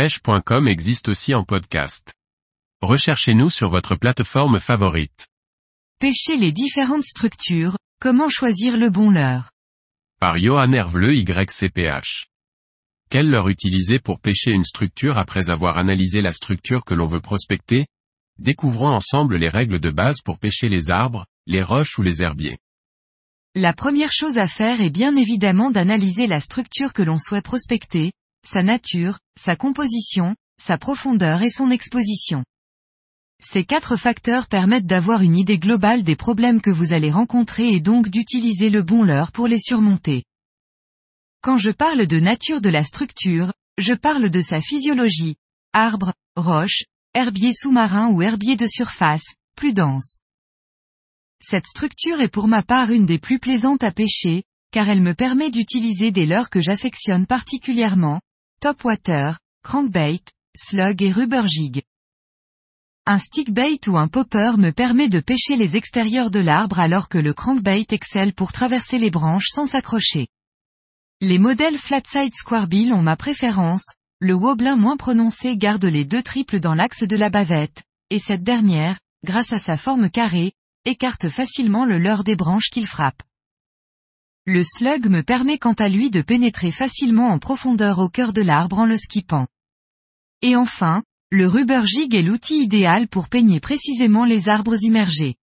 pêche.com 0.00 0.66
existe 0.66 1.10
aussi 1.10 1.34
en 1.34 1.44
podcast. 1.44 2.14
Recherchez-nous 2.80 3.50
sur 3.50 3.68
votre 3.68 3.96
plateforme 3.96 4.58
favorite. 4.58 5.28
Pêcher 5.98 6.38
les 6.38 6.52
différentes 6.52 7.04
structures, 7.04 7.76
comment 8.00 8.30
choisir 8.30 8.78
le 8.78 8.88
bon 8.88 9.10
leurre? 9.10 9.50
Par 10.18 10.38
Johan 10.38 10.72
Hervleux 10.72 11.14
YCPH. 11.14 12.28
Quel 13.10 13.28
leurre 13.28 13.50
utiliser 13.50 13.98
pour 13.98 14.20
pêcher 14.20 14.52
une 14.52 14.64
structure 14.64 15.18
après 15.18 15.50
avoir 15.50 15.76
analysé 15.76 16.22
la 16.22 16.32
structure 16.32 16.86
que 16.86 16.94
l'on 16.94 17.06
veut 17.06 17.20
prospecter? 17.20 17.84
Découvrons 18.38 18.94
ensemble 18.94 19.36
les 19.36 19.50
règles 19.50 19.80
de 19.80 19.90
base 19.90 20.22
pour 20.24 20.38
pêcher 20.38 20.70
les 20.70 20.88
arbres, 20.88 21.26
les 21.46 21.62
roches 21.62 21.98
ou 21.98 22.02
les 22.02 22.22
herbiers. 22.22 22.56
La 23.54 23.74
première 23.74 24.12
chose 24.12 24.38
à 24.38 24.48
faire 24.48 24.80
est 24.80 24.88
bien 24.88 25.14
évidemment 25.14 25.70
d'analyser 25.70 26.26
la 26.26 26.40
structure 26.40 26.94
que 26.94 27.02
l'on 27.02 27.18
souhaite 27.18 27.44
prospecter, 27.44 28.12
sa 28.46 28.62
nature, 28.62 29.18
sa 29.38 29.56
composition, 29.56 30.34
sa 30.60 30.78
profondeur 30.78 31.42
et 31.42 31.48
son 31.48 31.70
exposition. 31.70 32.44
Ces 33.42 33.64
quatre 33.64 33.96
facteurs 33.96 34.48
permettent 34.48 34.86
d'avoir 34.86 35.22
une 35.22 35.38
idée 35.38 35.58
globale 35.58 36.02
des 36.02 36.16
problèmes 36.16 36.60
que 36.60 36.70
vous 36.70 36.92
allez 36.92 37.10
rencontrer 37.10 37.72
et 37.72 37.80
donc 37.80 38.08
d'utiliser 38.08 38.68
le 38.68 38.82
bon 38.82 39.02
leurre 39.02 39.32
pour 39.32 39.46
les 39.46 39.58
surmonter. 39.58 40.24
Quand 41.42 41.56
je 41.56 41.70
parle 41.70 42.06
de 42.06 42.20
nature 42.20 42.60
de 42.60 42.68
la 42.68 42.84
structure, 42.84 43.52
je 43.78 43.94
parle 43.94 44.28
de 44.28 44.42
sa 44.42 44.60
physiologie, 44.60 45.36
arbre, 45.72 46.12
roche, 46.36 46.84
herbier 47.14 47.52
sous-marin 47.54 48.08
ou 48.10 48.20
herbier 48.20 48.56
de 48.56 48.66
surface, 48.66 49.24
plus 49.56 49.72
dense. 49.72 50.20
Cette 51.42 51.66
structure 51.66 52.20
est 52.20 52.28
pour 52.28 52.46
ma 52.46 52.62
part 52.62 52.90
une 52.90 53.06
des 53.06 53.18
plus 53.18 53.38
plaisantes 53.38 53.82
à 53.82 53.92
pêcher, 53.92 54.44
car 54.70 54.88
elle 54.90 55.00
me 55.00 55.14
permet 55.14 55.50
d'utiliser 55.50 56.10
des 56.10 56.26
leurres 56.26 56.50
que 56.50 56.60
j'affectionne 56.60 57.26
particulièrement, 57.26 58.20
topwater, 58.60 59.38
crankbait, 59.64 60.20
slug 60.54 61.02
et 61.02 61.10
rubber 61.10 61.46
jig. 61.46 61.82
Un 63.06 63.18
stickbait 63.18 63.80
ou 63.88 63.96
un 63.96 64.06
popper 64.06 64.52
me 64.58 64.70
permet 64.70 65.08
de 65.08 65.20
pêcher 65.20 65.56
les 65.56 65.78
extérieurs 65.78 66.30
de 66.30 66.40
l'arbre 66.40 66.78
alors 66.78 67.08
que 67.08 67.16
le 67.16 67.32
crankbait 67.32 67.86
excelle 67.90 68.34
pour 68.34 68.52
traverser 68.52 68.98
les 68.98 69.10
branches 69.10 69.48
sans 69.48 69.64
s'accrocher. 69.64 70.28
Les 71.22 71.38
modèles 71.38 71.78
flatside 71.78 72.34
squarebill 72.34 72.92
ont 72.92 73.02
ma 73.02 73.16
préférence, 73.16 73.94
le 74.20 74.34
woblin 74.34 74.76
moins 74.76 74.98
prononcé 74.98 75.56
garde 75.56 75.86
les 75.86 76.04
deux 76.04 76.22
triples 76.22 76.60
dans 76.60 76.74
l'axe 76.74 77.04
de 77.04 77.16
la 77.16 77.30
bavette, 77.30 77.82
et 78.10 78.18
cette 78.18 78.42
dernière, 78.42 78.98
grâce 79.24 79.54
à 79.54 79.58
sa 79.58 79.78
forme 79.78 80.10
carrée, 80.10 80.52
écarte 80.84 81.30
facilement 81.30 81.86
le 81.86 81.98
leurre 81.98 82.24
des 82.24 82.36
branches 82.36 82.68
qu'il 82.70 82.86
frappe. 82.86 83.22
Le 84.46 84.62
slug 84.64 85.08
me 85.08 85.22
permet 85.22 85.58
quant 85.58 85.74
à 85.74 85.88
lui 85.88 86.10
de 86.10 86.22
pénétrer 86.22 86.70
facilement 86.70 87.28
en 87.28 87.38
profondeur 87.38 87.98
au 87.98 88.08
cœur 88.08 88.32
de 88.32 88.40
l'arbre 88.40 88.78
en 88.78 88.86
le 88.86 88.96
skippant. 88.96 89.46
Et 90.42 90.56
enfin, 90.56 91.02
le 91.30 91.46
rubber 91.46 91.82
jig 91.84 92.14
est 92.14 92.22
l'outil 92.22 92.62
idéal 92.62 93.06
pour 93.06 93.28
peigner 93.28 93.60
précisément 93.60 94.24
les 94.24 94.48
arbres 94.48 94.82
immergés. 94.82 95.36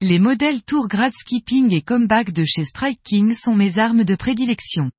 Les 0.00 0.18
modèles 0.18 0.62
Tour 0.62 0.88
Grad 0.88 1.12
Skipping 1.12 1.72
et 1.72 1.82
Comeback 1.82 2.32
de 2.32 2.44
chez 2.44 2.64
Strike 2.64 3.00
King 3.02 3.34
sont 3.34 3.54
mes 3.54 3.78
armes 3.78 4.04
de 4.04 4.14
prédilection. 4.14 4.90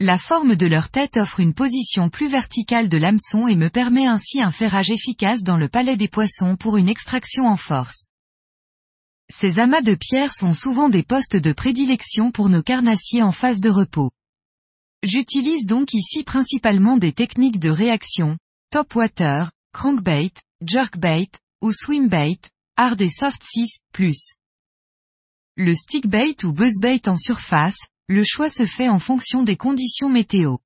La 0.00 0.18
forme 0.18 0.56
de 0.56 0.66
leur 0.66 0.90
tête 0.90 1.16
offre 1.16 1.40
une 1.40 1.54
position 1.54 2.08
plus 2.08 2.28
verticale 2.28 2.88
de 2.88 2.98
l'hameçon 2.98 3.46
et 3.46 3.56
me 3.56 3.68
permet 3.68 4.06
ainsi 4.06 4.42
un 4.42 4.50
ferrage 4.50 4.90
efficace 4.90 5.42
dans 5.42 5.56
le 5.56 5.68
palais 5.68 5.96
des 5.96 6.08
poissons 6.08 6.56
pour 6.56 6.76
une 6.76 6.88
extraction 6.88 7.46
en 7.46 7.56
force. 7.56 8.06
Ces 9.30 9.58
amas 9.58 9.82
de 9.82 9.94
pierres 9.94 10.34
sont 10.34 10.54
souvent 10.54 10.88
des 10.88 11.02
postes 11.02 11.36
de 11.36 11.52
prédilection 11.52 12.30
pour 12.30 12.48
nos 12.48 12.62
carnassiers 12.62 13.22
en 13.22 13.32
phase 13.32 13.60
de 13.60 13.70
repos. 13.70 14.10
J'utilise 15.02 15.66
donc 15.66 15.94
ici 15.94 16.22
principalement 16.22 16.96
des 16.96 17.12
techniques 17.12 17.58
de 17.58 17.70
réaction, 17.70 18.38
top 18.70 18.94
water, 18.94 19.50
crankbait, 19.72 20.32
jerkbait, 20.64 21.30
ou 21.60 21.72
swimbait, 21.72 22.38
hard 22.76 23.00
et 23.00 23.10
soft 23.10 23.42
6, 23.42 23.78
plus. 23.92 24.34
Le 25.56 25.74
stickbait 25.74 26.44
ou 26.44 26.52
buzzbait 26.52 27.08
en 27.08 27.18
surface, 27.18 27.78
le 28.08 28.24
choix 28.24 28.48
se 28.48 28.64
fait 28.64 28.88
en 28.88 28.98
fonction 28.98 29.42
des 29.42 29.56
conditions 29.56 30.08
météo. 30.08 30.56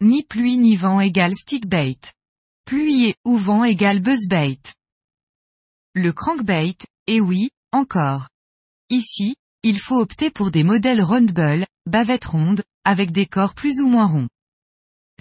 Ni 0.00 0.22
pluie 0.22 0.56
ni 0.56 0.76
vent 0.76 1.00
égale 1.00 1.34
stickbait. 1.34 1.98
Pluie 2.64 3.06
et 3.06 3.16
ou 3.24 3.36
vent 3.36 3.64
égale 3.64 4.00
buzzbait. 4.00 4.60
Le 5.94 6.12
crankbait, 6.12 6.76
et 7.06 7.20
oui, 7.20 7.50
encore. 7.74 8.28
Ici, 8.90 9.36
il 9.62 9.78
faut 9.78 9.98
opter 9.98 10.30
pour 10.30 10.50
des 10.50 10.62
modèles 10.62 11.02
roundbull, 11.02 11.66
bavettes 11.86 12.26
rondes, 12.26 12.62
avec 12.84 13.12
des 13.12 13.26
corps 13.26 13.54
plus 13.54 13.80
ou 13.80 13.88
moins 13.88 14.06
ronds. 14.06 14.28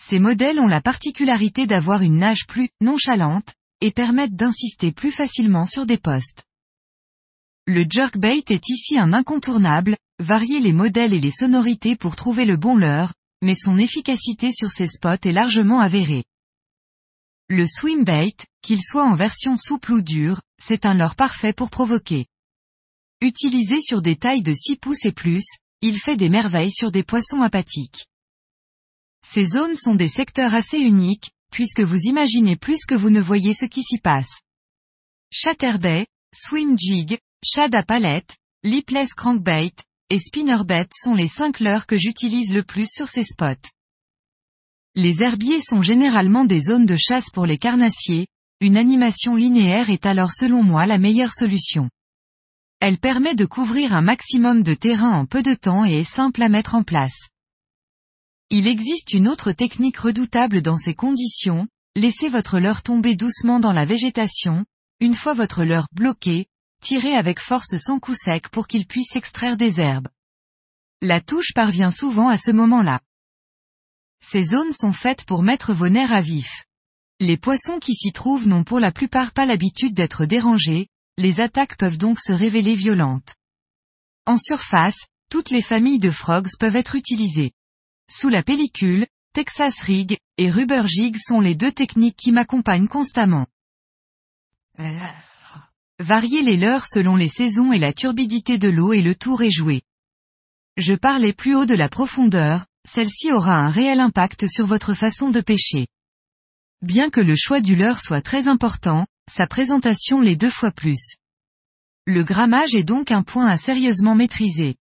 Ces 0.02 0.20
modèles 0.20 0.60
ont 0.60 0.68
la 0.68 0.82
particularité 0.82 1.68
d'avoir 1.68 2.02
une 2.02 2.18
nage 2.18 2.46
plus 2.48 2.70
nonchalante, 2.82 3.54
et 3.82 3.92
permettent 3.92 4.36
d'insister 4.36 4.92
plus 4.92 5.12
facilement 5.12 5.66
sur 5.66 5.86
des 5.86 5.98
postes. 5.98 6.46
Le 7.66 7.86
jerkbait 7.90 8.44
est 8.50 8.70
ici 8.70 8.98
un 8.98 9.14
incontournable, 9.14 9.98
varier 10.20 10.60
les 10.60 10.74
modèles 10.74 11.14
et 11.14 11.20
les 11.20 11.32
sonorités 11.32 11.96
pour 11.96 12.16
trouver 12.16 12.46
le 12.46 12.56
bon 12.56 12.76
leurre, 12.76 13.14
mais 13.42 13.56
son 13.56 13.78
efficacité 13.78 14.52
sur 14.52 14.72
ces 14.72 14.88
spots 14.88 15.26
est 15.26 15.34
largement 15.34 15.80
avérée. 15.80 16.24
Le 17.50 17.68
swimbait, 17.68 18.36
qu'il 18.62 18.82
soit 18.82 19.04
en 19.04 19.16
version 19.16 19.58
souple 19.58 19.94
ou 19.94 20.02
dure, 20.02 20.42
c'est 20.62 20.86
un 20.86 20.94
leurre 20.94 21.16
parfait 21.16 21.54
pour 21.54 21.70
provoquer. 21.70 22.26
Utilisé 23.24 23.80
sur 23.80 24.02
des 24.02 24.18
tailles 24.18 24.44
de 24.44 24.52
6 24.52 24.76
pouces 24.76 25.06
et 25.06 25.14
plus, 25.14 25.46
il 25.80 25.98
fait 25.98 26.18
des 26.18 26.28
merveilles 26.28 26.74
sur 26.74 26.92
des 26.92 27.04
poissons 27.04 27.42
apathiques. 27.42 28.08
Ces 29.26 29.46
zones 29.46 29.78
sont 29.78 29.96
des 29.96 30.10
secteurs 30.10 30.54
assez 30.54 30.78
uniques, 30.78 31.32
puisque 31.50 31.80
vous 31.80 32.02
imaginez 32.02 32.58
plus 32.58 32.84
que 32.86 32.96
vous 32.96 33.10
ne 33.10 33.22
voyez 33.22 33.54
ce 33.54 33.64
qui 33.64 33.82
s'y 33.82 33.98
passe. 33.98 34.42
Chatterbait, 35.32 36.06
swim 36.36 36.78
jig, 36.78 37.18
shad 37.46 37.74
à 37.76 37.84
palette, 37.84 38.36
lipless 38.62 39.14
crankbait, 39.14 39.72
et 40.10 40.20
spinnerbait 40.20 40.90
sont 40.94 41.16
les 41.16 41.30
cinq 41.30 41.62
leurres 41.62 41.88
que 41.88 41.98
j'utilise 41.98 42.54
le 42.54 42.64
plus 42.64 42.90
sur 42.92 43.08
ces 43.08 43.24
spots. 43.24 43.70
Les 44.96 45.22
herbiers 45.22 45.62
sont 45.62 45.82
généralement 45.82 46.44
des 46.44 46.60
zones 46.60 46.86
de 46.86 46.98
chasse 46.98 47.30
pour 47.30 47.46
les 47.46 47.58
carnassiers, 47.58 48.28
une 48.60 48.76
animation 48.76 49.38
linéaire 49.38 49.90
est 49.90 50.06
alors 50.06 50.34
selon 50.34 50.62
moi 50.62 50.86
la 50.86 50.98
meilleure 50.98 51.32
solution. 51.32 51.90
Elle 52.86 52.98
permet 52.98 53.34
de 53.34 53.46
couvrir 53.46 53.96
un 53.96 54.02
maximum 54.02 54.62
de 54.62 54.74
terrain 54.74 55.18
en 55.18 55.26
peu 55.26 55.42
de 55.42 55.54
temps 55.54 55.86
et 55.86 56.00
est 56.00 56.04
simple 56.04 56.42
à 56.42 56.50
mettre 56.50 56.76
en 56.76 56.84
place. 56.84 57.30
Il 58.50 58.68
existe 58.68 59.14
une 59.14 59.30
autre 59.30 59.54
technique 59.54 59.96
redoutable 59.96 60.62
dans 60.62 60.76
ces 60.76 60.94
conditions, 60.94 61.70
laissez 61.96 62.28
votre 62.28 62.60
leurre 62.60 62.84
tomber 62.84 63.16
doucement 63.16 63.62
dans 63.62 63.72
la 63.72 63.86
végétation, 63.86 64.66
une 65.00 65.14
fois 65.14 65.34
votre 65.34 65.64
leurre 65.64 65.88
bloqué, 65.94 66.48
tirez 66.82 67.16
avec 67.16 67.40
force 67.40 67.78
sans 67.78 68.00
coup 68.00 68.16
sec 68.16 68.50
pour 68.50 68.68
qu'il 68.68 68.86
puisse 68.86 69.16
extraire 69.16 69.56
des 69.56 69.80
herbes. 69.80 70.10
La 71.02 71.22
touche 71.22 71.54
parvient 71.54 71.90
souvent 71.90 72.28
à 72.28 72.38
ce 72.38 72.52
moment-là. 72.52 73.00
Ces 74.20 74.44
zones 74.44 74.74
sont 74.74 74.92
faites 74.92 75.24
pour 75.24 75.42
mettre 75.42 75.74
vos 75.74 75.88
nerfs 75.88 76.12
à 76.12 76.20
vif. 76.20 76.66
Les 77.22 77.38
poissons 77.38 77.80
qui 77.80 77.94
s'y 77.94 78.12
trouvent 78.12 78.50
n'ont 78.50 78.66
pour 78.66 78.82
la 78.82 78.92
plupart 78.92 79.32
pas 79.32 79.46
l'habitude 79.46 79.94
d'être 79.94 80.26
dérangés, 80.26 80.90
les 81.18 81.42
attaques 81.42 81.78
peuvent 81.78 81.98
donc 81.98 82.20
se 82.20 82.34
révéler 82.34 82.76
violentes. 82.76 83.36
En 84.26 84.38
surface, 84.38 85.08
toutes 85.30 85.50
les 85.50 85.62
familles 85.62 86.00
de 86.00 86.10
frogs 86.10 86.50
peuvent 86.60 86.76
être 86.76 86.96
utilisées. 86.96 87.52
Sous 88.10 88.30
la 88.30 88.44
pellicule, 88.44 89.08
Texas 89.34 89.80
Rig 89.82 90.18
et 90.38 90.52
Rubber 90.52 90.84
Jig 90.86 91.18
sont 91.18 91.40
les 91.40 91.56
deux 91.56 91.72
techniques 91.72 92.18
qui 92.18 92.32
m'accompagnent 92.32 92.88
constamment. 92.88 93.48
Varier 96.00 96.42
les 96.42 96.58
leurres 96.58 96.86
selon 96.86 97.16
les 97.16 97.30
saisons 97.30 97.72
et 97.72 97.80
la 97.80 97.94
turbidité 97.94 98.58
de 98.58 98.70
l'eau 98.70 98.94
et 98.94 99.02
le 99.02 99.16
tour 99.16 99.42
est 99.42 99.52
joué. 99.52 99.82
Je 100.78 100.96
parlais 100.96 101.34
plus 101.34 101.56
haut 101.56 101.66
de 101.66 101.76
la 101.76 101.90
profondeur, 101.90 102.66
celle-ci 102.88 103.32
aura 103.32 103.54
un 103.54 103.70
réel 103.70 104.00
impact 104.00 104.48
sur 104.48 104.66
votre 104.66 104.94
façon 104.94 105.30
de 105.30 105.42
pêcher. 105.42 105.88
Bien 106.82 107.10
que 107.10 107.22
le 107.22 107.36
choix 107.36 107.62
du 107.62 107.76
leurre 107.76 108.00
soit 108.00 108.22
très 108.22 108.48
important, 108.48 109.06
sa 109.30 109.48
présentation 109.48 110.22
l'est 110.22 110.36
deux 110.36 110.50
fois 110.50 110.72
plus. 110.72 111.16
Le 112.06 112.24
grammage 112.24 112.76
est 112.76 112.84
donc 112.84 113.12
un 113.12 113.24
point 113.24 113.48
à 113.48 113.58
sérieusement 113.58 114.16
maîtriser. 114.16 114.76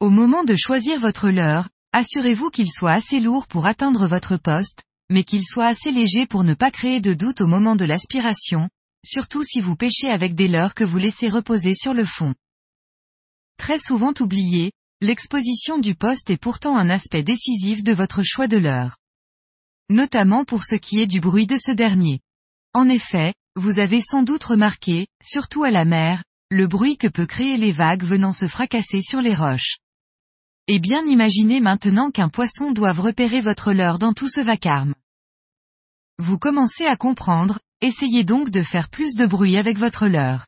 Au 0.00 0.10
moment 0.10 0.44
de 0.44 0.56
choisir 0.56 0.98
votre 1.00 1.28
leurre, 1.28 1.68
assurez-vous 1.92 2.50
qu'il 2.50 2.70
soit 2.70 2.92
assez 2.92 3.20
lourd 3.20 3.46
pour 3.46 3.66
atteindre 3.66 4.06
votre 4.06 4.36
poste, 4.36 4.84
mais 5.10 5.24
qu'il 5.24 5.44
soit 5.44 5.66
assez 5.66 5.90
léger 5.90 6.26
pour 6.26 6.44
ne 6.44 6.54
pas 6.54 6.70
créer 6.70 7.00
de 7.00 7.14
doute 7.14 7.40
au 7.40 7.46
moment 7.46 7.76
de 7.76 7.84
l'aspiration, 7.84 8.68
surtout 9.04 9.42
si 9.44 9.60
vous 9.60 9.76
pêchez 9.76 10.08
avec 10.08 10.34
des 10.34 10.48
leurres 10.48 10.74
que 10.74 10.84
vous 10.84 10.98
laissez 10.98 11.28
reposer 11.28 11.74
sur 11.74 11.94
le 11.94 12.04
fond. 12.04 12.34
Très 13.58 13.78
souvent 13.78 14.14
oublié, 14.20 14.72
l'exposition 15.00 15.78
du 15.78 15.94
poste 15.94 16.30
est 16.30 16.40
pourtant 16.40 16.76
un 16.76 16.90
aspect 16.90 17.22
décisif 17.22 17.82
de 17.82 17.92
votre 17.92 18.22
choix 18.22 18.48
de 18.48 18.56
leurre. 18.56 18.96
Notamment 19.90 20.44
pour 20.44 20.64
ce 20.64 20.74
qui 20.74 21.00
est 21.00 21.06
du 21.06 21.20
bruit 21.20 21.46
de 21.46 21.56
ce 21.58 21.72
dernier. 21.72 22.20
En 22.74 22.88
effet, 22.88 23.34
vous 23.56 23.78
avez 23.78 24.00
sans 24.00 24.22
doute 24.22 24.44
remarqué, 24.44 25.06
surtout 25.22 25.64
à 25.64 25.70
la 25.70 25.84
mer, 25.84 26.24
le 26.50 26.66
bruit 26.66 26.96
que 26.96 27.06
peut 27.06 27.26
créer 27.26 27.56
les 27.56 27.72
vagues 27.72 28.02
venant 28.02 28.32
se 28.32 28.46
fracasser 28.46 29.02
sur 29.02 29.20
les 29.20 29.34
roches. 29.34 29.78
Et 30.66 30.78
bien 30.78 31.04
imaginez 31.06 31.60
maintenant 31.60 32.10
qu'un 32.10 32.28
poisson 32.28 32.72
doive 32.72 33.00
repérer 33.00 33.40
votre 33.40 33.72
leurre 33.72 33.98
dans 33.98 34.12
tout 34.12 34.28
ce 34.28 34.40
vacarme. 34.40 34.94
Vous 36.18 36.38
commencez 36.38 36.84
à 36.84 36.96
comprendre, 36.96 37.58
essayez 37.80 38.24
donc 38.24 38.50
de 38.50 38.62
faire 38.62 38.88
plus 38.88 39.14
de 39.14 39.26
bruit 39.26 39.56
avec 39.56 39.78
votre 39.78 40.08
leurre. 40.08 40.47